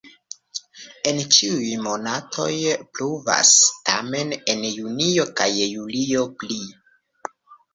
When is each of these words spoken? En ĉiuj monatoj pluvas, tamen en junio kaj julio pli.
En 1.09 1.19
ĉiuj 1.35 1.65
monatoj 1.87 2.47
pluvas, 2.99 3.51
tamen 3.91 4.33
en 4.55 4.65
junio 4.79 5.29
kaj 5.43 5.51
julio 5.75 6.25
pli. 6.43 6.59